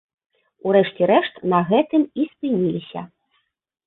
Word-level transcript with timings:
У 0.69 0.71
рэшце 0.77 1.09
рэшт, 1.11 1.35
на 1.51 1.59
гэтым 1.71 2.05
і 2.23 2.25
спыніліся. 2.31 3.05